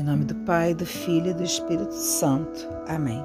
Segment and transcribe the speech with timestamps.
[0.00, 2.66] Em nome do Pai, do Filho e do Espírito Santo.
[2.88, 3.22] Amém.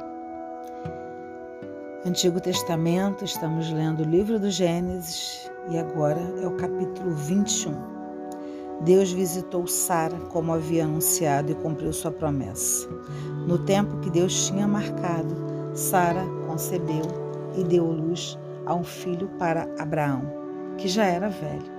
[2.06, 7.74] Antigo Testamento, estamos lendo o livro do Gênesis e agora é o capítulo 21.
[8.82, 12.90] Deus visitou Sara como havia anunciado e cumpriu sua promessa.
[13.48, 15.34] No tempo que Deus tinha marcado,
[15.74, 17.04] Sara concebeu
[17.56, 20.24] e deu luz a um filho para Abraão,
[20.78, 21.74] que já era velho.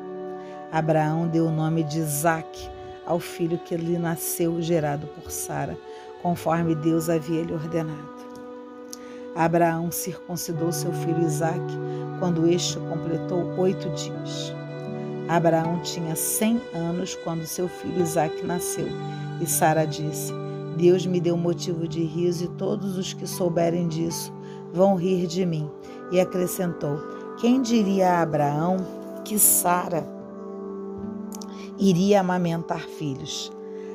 [0.72, 2.75] Abraão deu o nome de Isaque
[3.06, 5.78] ao filho que lhe nasceu gerado por Sara,
[6.22, 8.16] conforme Deus havia lhe ordenado.
[9.34, 11.74] Abraão circuncidou seu filho Isaque
[12.18, 14.52] quando este completou oito dias.
[15.28, 18.88] Abraão tinha cem anos quando seu filho Isaque nasceu,
[19.40, 20.32] e Sara disse:
[20.76, 24.32] Deus me deu motivo de riso e todos os que souberem disso
[24.72, 25.70] vão rir de mim.
[26.12, 26.98] E acrescentou:
[27.38, 28.76] Quem diria a Abraão
[29.24, 30.15] que Sara
[31.78, 33.52] iria amamentar filhos.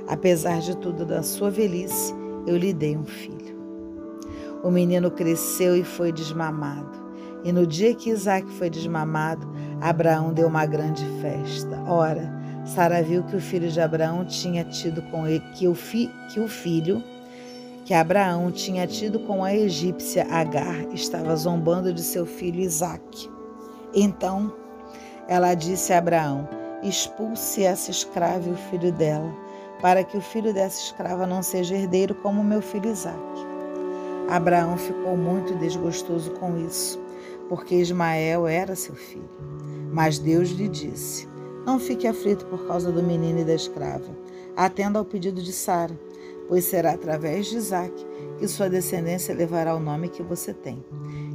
[0.07, 2.13] Apesar de tudo da sua velhice,
[2.45, 3.59] eu lhe dei um filho.
[4.63, 6.99] O menino cresceu e foi desmamado.
[7.43, 9.47] E no dia que Isaac foi desmamado,
[9.79, 11.81] Abraão deu uma grande festa.
[11.87, 12.31] Ora,
[12.65, 16.39] Sara viu que o filho de Abraão tinha tido com ele, que o, fi, que
[16.39, 17.01] o filho
[17.85, 23.29] que Abraão tinha tido com a egípcia Agar estava zombando de seu filho Isaque.
[23.93, 24.53] Então
[25.27, 26.47] ela disse a Abraão:
[26.83, 29.31] expulse essa escrava e o filho dela,
[29.81, 33.45] para que o filho dessa escrava não seja herdeiro como meu filho Isaque.
[34.29, 36.99] Abraão ficou muito desgostoso com isso,
[37.49, 39.29] porque Ismael era seu filho.
[39.91, 41.27] Mas Deus lhe disse:
[41.65, 44.09] Não fique aflito por causa do menino e da escrava.
[44.55, 45.97] Atenda ao pedido de Sara,
[46.47, 48.05] pois será através de Isaque
[48.37, 50.83] que sua descendência levará o nome que você tem.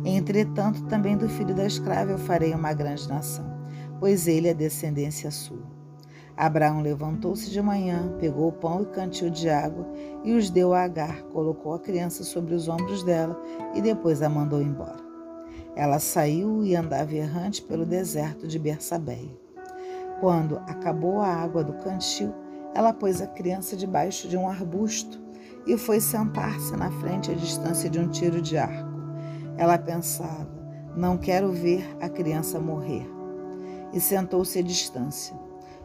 [0.04, 3.55] Entretanto, também do filho da escrava eu farei uma grande nação
[3.98, 5.76] pois ele é descendência sua.
[6.36, 9.86] Abraão levantou-se de manhã, pegou o pão e cantil de água
[10.22, 13.40] e os deu a Agar, colocou a criança sobre os ombros dela
[13.74, 15.06] e depois a mandou embora.
[15.74, 19.34] Ela saiu e andava errante pelo deserto de Bersabeia.
[20.20, 22.34] Quando acabou a água do cantil,
[22.74, 25.18] ela pôs a criança debaixo de um arbusto
[25.66, 28.90] e foi sentar-se na frente à distância de um tiro de arco.
[29.56, 30.48] Ela pensava:
[30.94, 33.15] não quero ver a criança morrer
[33.92, 35.36] e sentou-se à distância.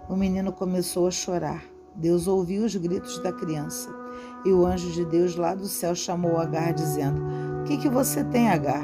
[0.10, 1.64] O menino começou a chorar.
[1.96, 3.90] Deus ouviu os gritos da criança.
[4.46, 7.22] E o anjo de Deus lá do céu chamou Agar, dizendo:
[7.62, 8.84] O que, que você tem, Agar?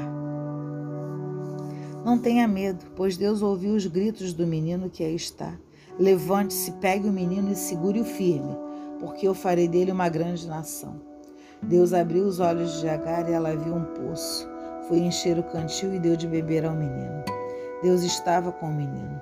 [2.04, 5.52] Não tenha medo, pois Deus ouviu os gritos do menino que aí está.
[5.98, 8.56] Levante-se, pegue o menino e segure-o firme,
[9.00, 11.00] porque eu farei dele uma grande nação.
[11.60, 14.48] Deus abriu os olhos de Agar e ela viu um poço.
[14.86, 17.37] Foi encher o cantil e deu de beber ao menino.
[17.80, 19.20] Deus estava com o menino.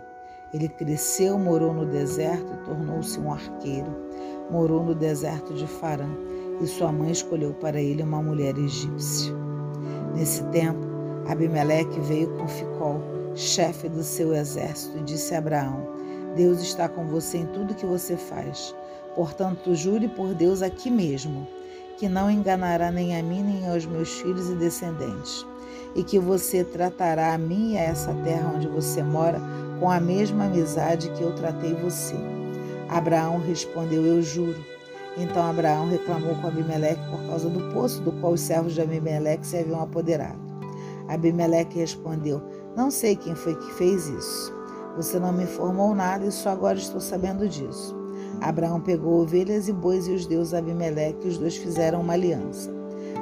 [0.52, 3.94] Ele cresceu, morou no deserto e tornou-se um arqueiro.
[4.50, 6.08] Morou no deserto de Farã
[6.62, 9.34] e sua mãe escolheu para ele uma mulher egípcia.
[10.14, 10.80] Nesse tempo,
[11.28, 13.02] Abimeleque veio com Ficol,
[13.34, 15.86] chefe do seu exército, e disse a Abraão:
[16.34, 18.74] Deus está com você em tudo que você faz.
[19.14, 21.46] Portanto, jure por Deus aqui mesmo,
[21.98, 25.44] que não enganará nem a mim nem aos meus filhos e descendentes
[25.96, 29.40] e que você tratará a mim e a essa terra onde você mora
[29.80, 32.14] com a mesma amizade que eu tratei você.
[32.88, 34.62] Abraão respondeu: Eu juro.
[35.16, 39.46] Então Abraão reclamou com Abimeleque por causa do poço do qual os servos de Abimeleque
[39.46, 40.38] se haviam apoderado.
[41.08, 42.42] Abimeleque respondeu:
[42.76, 44.54] Não sei quem foi que fez isso.
[44.96, 47.96] Você não me informou nada e só agora estou sabendo disso.
[48.40, 52.12] Abraão pegou ovelhas e bois e os deu a Abimeleque e os dois fizeram uma
[52.12, 52.70] aliança.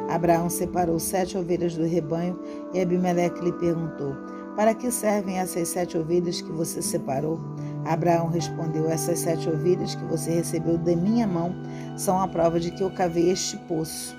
[0.09, 2.38] Abraão separou sete ovelhas do rebanho
[2.72, 4.15] e Abimeleque lhe perguntou:
[4.54, 7.38] Para que servem essas sete ovelhas que você separou?
[7.84, 11.54] Abraão respondeu: Essas sete ovelhas que você recebeu da minha mão
[11.97, 14.16] são a prova de que eu cavei este poço.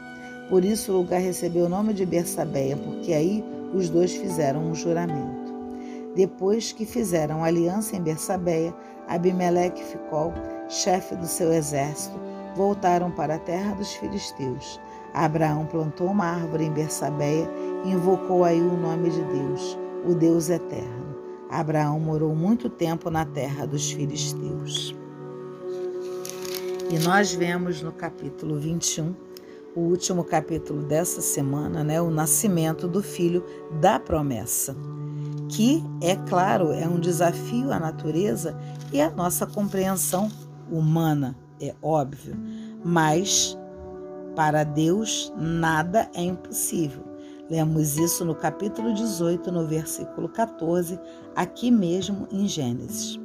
[0.49, 4.75] Por isso o lugar recebeu o nome de Bersabeia, porque aí os dois fizeram um
[4.75, 5.53] juramento.
[6.15, 8.73] Depois que fizeram aliança em Bersabeia,
[9.07, 10.33] Abimeleque ficou
[10.69, 12.17] chefe do seu exército,
[12.55, 14.79] voltaram para a terra dos filisteus.
[15.15, 17.49] Abraão plantou uma árvore em Bersabeia
[17.85, 21.15] e invocou aí o nome de Deus, o Deus eterno.
[21.49, 24.93] Abraão morou muito tempo na terra dos filisteus.
[26.91, 29.15] E nós vemos no capítulo 21,
[29.73, 33.43] o último capítulo dessa semana, né, o nascimento do filho
[33.79, 34.75] da promessa,
[35.47, 38.57] que, é claro, é um desafio à natureza
[38.91, 40.29] e à nossa compreensão
[40.69, 42.35] humana, é óbvio,
[42.83, 43.57] mas
[44.35, 47.03] para Deus, nada é impossível.
[47.49, 50.99] Lemos isso no capítulo 18, no versículo 14,
[51.35, 53.19] aqui mesmo em Gênesis.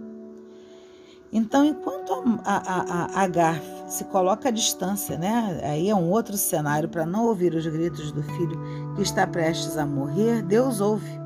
[1.32, 2.12] Então, enquanto
[2.44, 5.60] a, a, a Agar se coloca à distância, né?
[5.64, 9.76] Aí é um outro cenário para não ouvir os gritos do filho que está prestes
[9.76, 11.20] a morrer, Deus ouve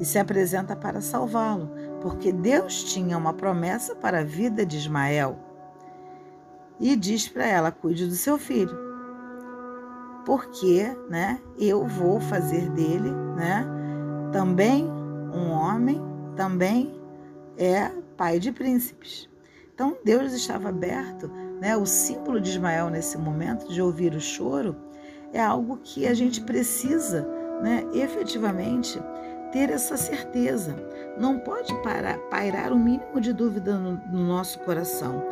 [0.00, 1.70] e se apresenta para salvá-lo,
[2.00, 5.49] porque Deus tinha uma promessa para a vida de Ismael.
[6.80, 8.76] E diz para ela: cuide do seu filho,
[10.24, 11.38] porque, né?
[11.58, 13.66] Eu vou fazer dele, né?
[14.32, 14.84] Também
[15.32, 16.00] um homem,
[16.36, 16.98] também
[17.58, 19.28] é pai de príncipes.
[19.74, 21.30] Então Deus estava aberto,
[21.60, 21.76] né?
[21.76, 24.76] O símbolo de Ismael nesse momento de ouvir o choro
[25.32, 27.26] é algo que a gente precisa,
[27.62, 27.84] né?
[27.94, 29.00] Efetivamente
[29.52, 30.74] ter essa certeza.
[31.18, 35.22] Não pode parar, pairar o um mínimo de dúvida no, no nosso coração.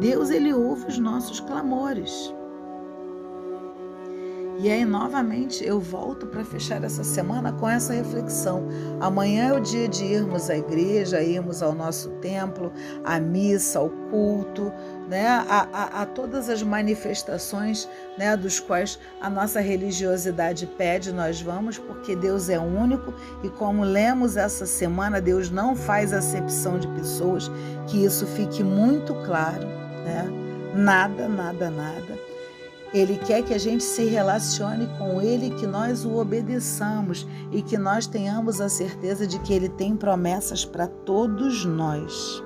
[0.00, 2.34] Deus, ele ouve os nossos clamores.
[4.60, 8.66] E aí, novamente, eu volto para fechar essa semana com essa reflexão.
[9.00, 12.72] Amanhã é o dia de irmos à igreja, irmos ao nosso templo,
[13.04, 14.72] à missa, ao culto,
[15.08, 15.28] né?
[15.28, 17.88] a, a, a todas as manifestações
[18.18, 18.36] né?
[18.36, 23.14] dos quais a nossa religiosidade pede, nós vamos, porque Deus é único
[23.44, 27.48] e, como lemos essa semana, Deus não faz acepção de pessoas,
[27.86, 29.68] que isso fique muito claro.
[30.04, 30.28] Né?
[30.74, 32.27] Nada, nada, nada.
[32.92, 37.76] Ele quer que a gente se relacione com Ele, que nós o obedeçamos e que
[37.76, 42.42] nós tenhamos a certeza de que Ele tem promessas para todos nós.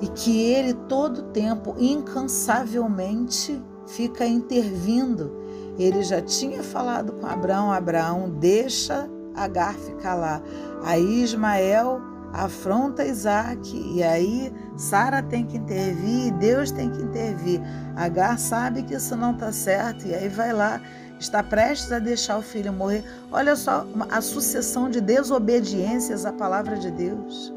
[0.00, 5.30] E que Ele, todo tempo, incansavelmente, fica intervindo.
[5.78, 10.42] Ele já tinha falado com Abraão: Abraão, deixa Agar ficar lá.
[10.84, 12.00] Aí Ismael
[12.32, 17.60] afronta Isaac, e aí Sara tem que intervir, Deus tem que intervir.
[17.94, 20.80] Agar sabe que isso não está certo, e aí vai lá,
[21.18, 23.04] está prestes a deixar o filho morrer.
[23.30, 27.52] Olha só a sucessão de desobediências à palavra de Deus.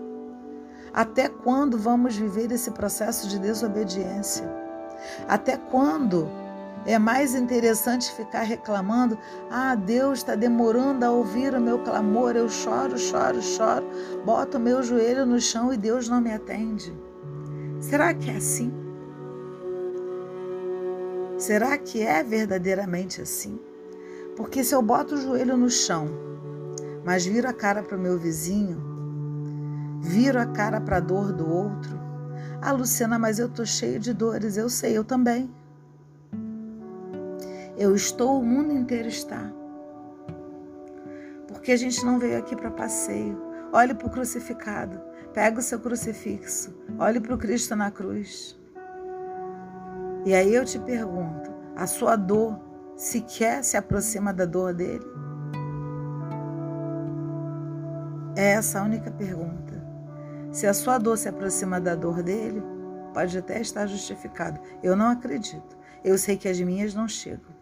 [0.93, 4.49] Até quando vamos viver esse processo de desobediência?
[5.27, 6.29] Até quando?
[6.85, 9.17] É mais interessante ficar reclamando:
[9.49, 13.85] ah, Deus está demorando a ouvir o meu clamor, eu choro, choro, choro,
[14.23, 16.95] boto meu joelho no chão e Deus não me atende.
[17.79, 18.71] Será que é assim?
[21.37, 23.59] Será que é verdadeiramente assim?
[24.35, 26.07] Porque se eu boto o joelho no chão,
[27.03, 28.81] mas viro a cara para o meu vizinho,
[30.01, 31.99] viro a cara para a dor do outro,
[32.61, 35.53] ah, Luciana, mas eu estou cheio de dores, eu sei, eu também.
[37.77, 39.51] Eu estou, o mundo inteiro está.
[41.47, 43.41] Porque a gente não veio aqui para passeio.
[43.73, 45.01] Olhe para o crucificado.
[45.33, 46.73] Pega o seu crucifixo.
[46.97, 48.57] Olhe para o Cristo na cruz.
[50.25, 52.59] E aí eu te pergunto: a sua dor
[52.95, 55.05] sequer se aproxima da dor dele?
[58.37, 59.83] É essa a única pergunta.
[60.51, 62.63] Se a sua dor se aproxima da dor dele,
[63.13, 64.59] pode até estar justificado.
[64.81, 65.77] Eu não acredito.
[66.03, 67.54] Eu sei que as minhas não chegam.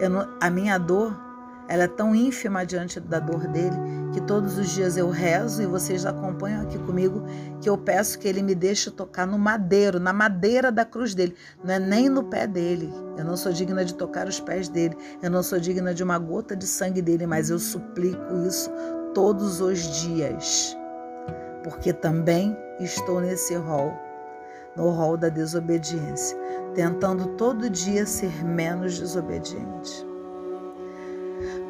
[0.00, 1.28] Não, a minha dor
[1.68, 3.76] ela é tão ínfima diante da dor dele
[4.12, 7.22] que todos os dias eu rezo e vocês acompanham aqui comigo
[7.60, 11.36] que eu peço que ele me deixe tocar no madeiro, na madeira da cruz dele,
[11.62, 12.90] não é nem no pé dele.
[13.18, 16.18] Eu não sou digna de tocar os pés dele, eu não sou digna de uma
[16.18, 18.70] gota de sangue dele, mas eu suplico isso
[19.12, 20.74] todos os dias,
[21.62, 23.92] porque também estou nesse rol,
[24.78, 26.38] no rol da desobediência
[26.78, 30.06] tentando todo dia ser menos desobediente.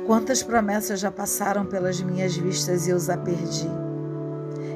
[0.07, 3.71] Quantas promessas já passaram pelas minhas vistas e eu as perdi.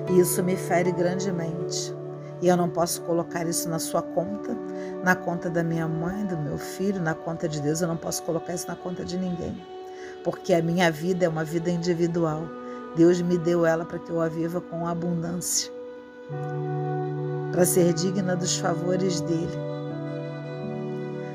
[0.09, 1.95] E isso me fere grandemente.
[2.41, 4.57] E eu não posso colocar isso na sua conta,
[5.05, 7.81] na conta da minha mãe, do meu filho, na conta de Deus.
[7.81, 9.57] Eu não posso colocar isso na conta de ninguém.
[10.25, 12.43] Porque a minha vida é uma vida individual.
[12.97, 15.72] Deus me deu ela para que eu a viva com abundância.
[17.53, 19.73] Para ser digna dos favores dele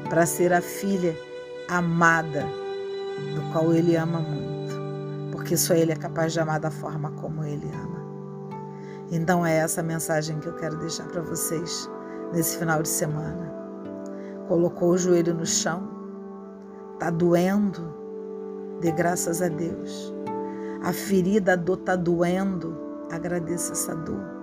[0.10, 1.16] para ser a filha
[1.68, 2.46] amada,
[3.36, 4.76] do qual ele ama muito,
[5.32, 7.98] porque só ele é capaz de amar da forma como ele ama.
[9.12, 11.90] Então é essa mensagem que eu quero deixar para vocês
[12.34, 13.54] nesse final de semana.
[14.48, 15.90] Colocou o joelho no chão,
[17.00, 17.94] tá doendo,
[18.80, 20.14] dê graças a Deus.
[20.84, 22.78] A ferida, a dor tá doendo,
[23.12, 24.37] agradeça essa dor.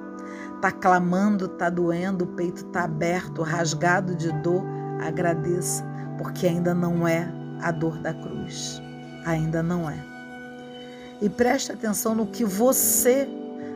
[0.60, 4.62] Tá clamando, tá doendo, o peito tá aberto, rasgado de dor,
[5.00, 5.84] agradeça,
[6.18, 7.28] porque ainda não é
[7.60, 8.80] a dor da cruz.
[9.26, 9.98] Ainda não é.
[11.20, 13.28] E preste atenção no que você,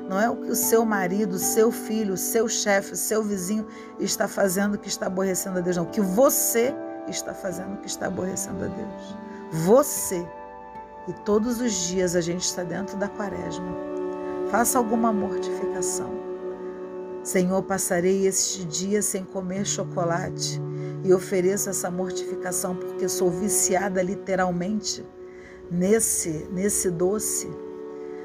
[0.08, 3.66] não é o que o seu marido, seu filho, seu chefe, seu vizinho
[4.00, 5.84] está fazendo que está aborrecendo a Deus, não.
[5.84, 6.74] O que você
[7.10, 9.16] está fazendo que está aborrecendo a Deus.
[9.64, 10.26] Você.
[11.06, 13.66] E todos os dias a gente está dentro da quaresma.
[14.50, 16.17] Faça alguma mortificação
[17.28, 20.58] Senhor, passarei este dia sem comer chocolate
[21.04, 25.04] e ofereço essa mortificação porque sou viciada literalmente
[25.70, 27.46] nesse nesse doce.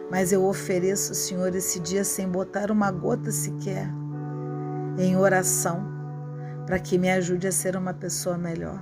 [0.10, 3.90] Mas eu ofereço, Senhor, esse dia sem botar uma gota sequer
[4.98, 5.86] em oração
[6.66, 8.82] para que me ajude a ser uma pessoa melhor.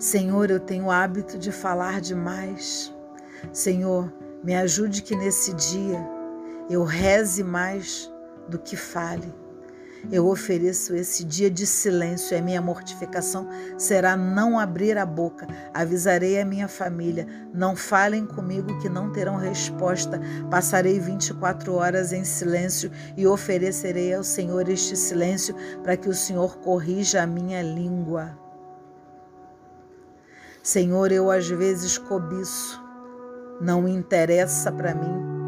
[0.00, 2.92] Senhor, eu tenho o hábito de falar demais.
[3.52, 4.12] Senhor,
[4.42, 6.19] me ajude que nesse dia
[6.70, 8.08] eu reze mais
[8.48, 9.34] do que fale.
[10.10, 13.46] Eu ofereço esse dia de silêncio a minha mortificação
[13.76, 15.46] será não abrir a boca.
[15.74, 20.18] Avisarei a minha família: não falem comigo que não terão resposta.
[20.48, 26.58] Passarei 24 horas em silêncio e oferecerei ao Senhor este silêncio para que o Senhor
[26.58, 28.38] corrija a minha língua.
[30.62, 32.82] Senhor, eu às vezes cobiço,
[33.60, 35.39] não interessa para mim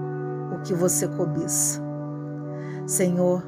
[0.64, 1.80] que você cobiça.
[2.86, 3.42] Senhor,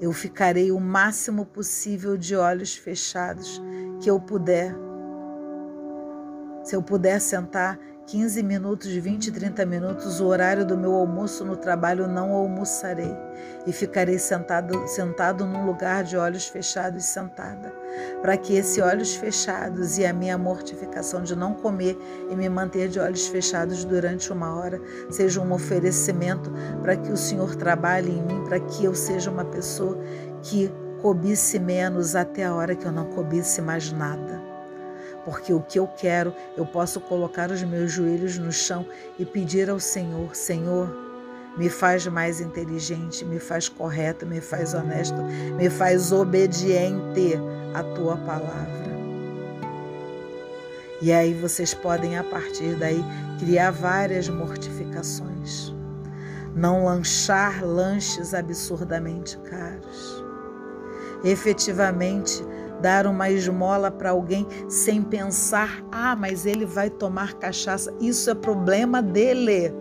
[0.00, 3.62] eu ficarei o máximo possível de olhos fechados
[4.00, 4.74] que eu puder.
[6.62, 11.56] Se eu puder sentar 15 minutos, 20, 30 minutos, o horário do meu almoço no
[11.56, 13.16] trabalho não almoçarei.
[13.66, 17.72] E ficarei sentado, sentado num lugar de olhos fechados sentada,
[18.20, 21.96] para que esse olhos fechados e a minha mortificação de não comer
[22.30, 27.16] e me manter de olhos fechados durante uma hora seja um oferecimento para que o
[27.16, 29.98] Senhor trabalhe em mim, para que eu seja uma pessoa
[30.42, 30.70] que
[31.00, 34.43] cobice menos até a hora que eu não cobice mais nada
[35.24, 38.86] porque o que eu quero, eu posso colocar os meus joelhos no chão
[39.18, 40.88] e pedir ao Senhor: Senhor,
[41.56, 45.22] me faz mais inteligente, me faz correto, me faz honesto,
[45.56, 47.34] me faz obediente
[47.74, 48.84] à tua palavra.
[51.00, 53.04] E aí vocês podem, a partir daí,
[53.38, 55.74] criar várias mortificações.
[56.54, 60.24] Não lanchar lanches absurdamente caros.
[61.24, 62.44] Efetivamente,
[62.84, 67.90] dar uma esmola para alguém sem pensar, ah, mas ele vai tomar cachaça.
[67.98, 69.72] Isso é problema dele.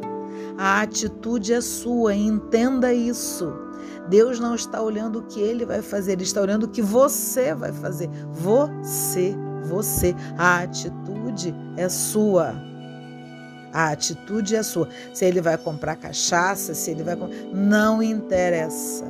[0.57, 3.53] A atitude é sua, entenda isso.
[4.07, 7.53] Deus não está olhando o que ele vai fazer, ele está olhando o que você
[7.53, 8.09] vai fazer.
[8.31, 10.15] Você, você.
[10.37, 12.55] A atitude é sua.
[13.73, 14.87] A atitude é sua.
[15.13, 17.17] Se ele vai comprar cachaça, se ele vai.
[17.53, 19.03] Não interessa.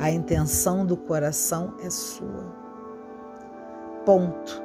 [0.00, 2.59] A intenção do coração é sua.
[4.04, 4.62] Ponto.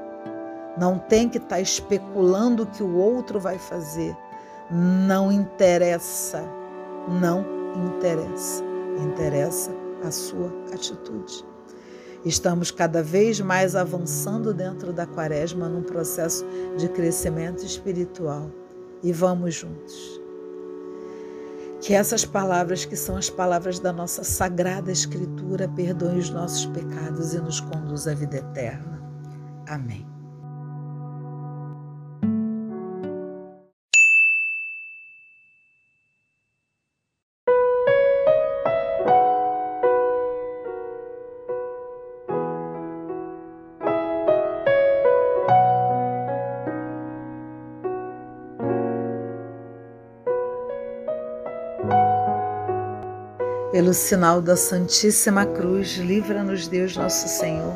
[0.77, 4.15] Não tem que estar tá especulando o que o outro vai fazer.
[4.71, 6.43] Não interessa.
[7.07, 8.63] Não interessa.
[8.97, 9.71] Interessa
[10.03, 11.45] a sua atitude.
[12.25, 16.43] Estamos cada vez mais avançando dentro da quaresma num processo
[16.75, 18.49] de crescimento espiritual.
[19.03, 20.19] E vamos juntos.
[21.81, 27.35] Que essas palavras, que são as palavras da nossa sagrada Escritura, perdoem os nossos pecados
[27.35, 28.94] e nos conduz à vida eterna.
[29.67, 30.05] Amém.
[53.71, 57.75] Pelo sinal da Santíssima Cruz, livra-nos Deus nosso Senhor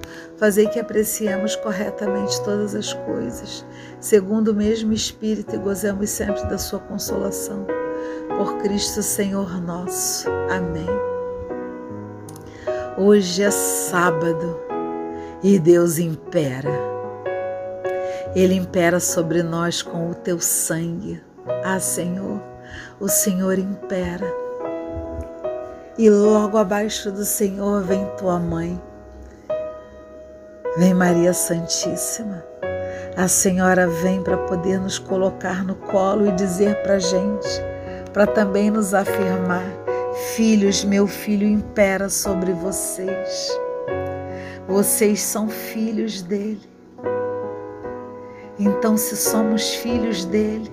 [0.37, 3.65] fazei que apreciemos corretamente todas as coisas,
[3.99, 7.65] segundo o mesmo Espírito e gozemos sempre da sua consolação.
[8.37, 10.27] Por Cristo Senhor nosso.
[10.49, 10.87] Amém.
[12.97, 14.59] Hoje é sábado
[15.43, 16.71] e Deus impera.
[18.35, 21.21] Ele impera sobre nós com o teu sangue.
[21.63, 22.41] Ah, Senhor,
[22.99, 24.41] o Senhor impera
[25.97, 28.81] e logo abaixo do Senhor vem tua mãe.
[30.77, 32.45] Vem Maria Santíssima.
[33.17, 37.49] A Senhora vem para poder nos colocar no colo e dizer para a gente,
[38.13, 39.65] para também nos afirmar:
[40.33, 43.59] Filhos, meu filho impera sobre vocês.
[44.65, 46.61] Vocês são filhos dele.
[48.57, 50.71] Então, se somos filhos dele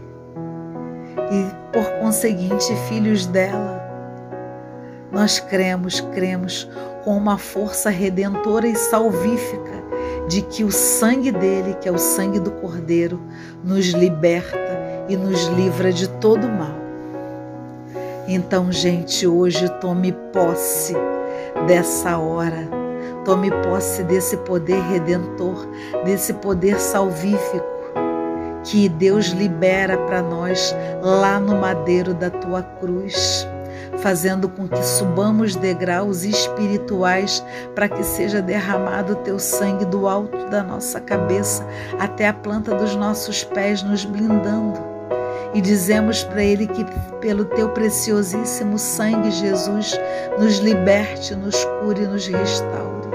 [1.33, 3.83] e, por conseguinte, filhos dela,
[5.11, 6.71] nós cremos, cremos
[7.03, 9.78] com uma força redentora e salvífica
[10.29, 13.21] de que o sangue dele, que é o sangue do Cordeiro,
[13.65, 14.59] nos liberta
[15.09, 16.77] e nos livra de todo mal.
[18.29, 20.95] Então, gente, hoje tome posse
[21.67, 22.69] dessa hora,
[23.25, 25.67] tome posse desse poder redentor,
[26.05, 27.79] desse poder salvífico
[28.65, 33.47] que Deus libera para nós lá no madeiro da tua cruz
[33.99, 40.49] fazendo com que subamos degraus espirituais para que seja derramado o teu sangue do alto
[40.49, 41.67] da nossa cabeça
[41.99, 44.79] até a planta dos nossos pés, nos blindando.
[45.55, 46.85] E dizemos para Ele que,
[47.21, 49.99] pelo teu preciosíssimo sangue, Jesus,
[50.39, 53.09] nos liberte, nos cure e nos restaure.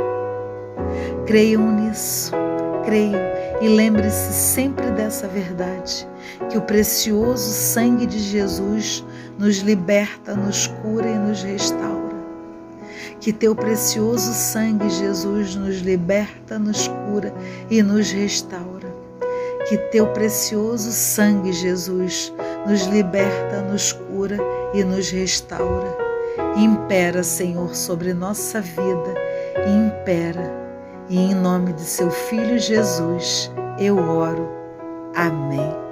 [1.25, 2.31] Creiam nisso,
[2.85, 3.32] creiam
[3.63, 6.05] e lembre-se sempre dessa verdade,
[6.49, 9.05] que o precioso sangue de Jesus
[9.39, 12.13] nos liberta, nos cura e nos restaura.
[13.21, 17.33] Que teu precioso sangue, Jesus, nos liberta, nos cura
[17.69, 18.93] e nos restaura.
[19.69, 22.33] Que teu precioso sangue, Jesus,
[22.67, 24.37] nos liberta, nos cura
[24.73, 25.97] e nos restaura.
[26.57, 29.13] Impera, Senhor, sobre nossa vida,
[29.65, 30.62] impera.
[31.09, 34.47] E em nome de seu Filho Jesus, eu oro.
[35.15, 35.82] Amém.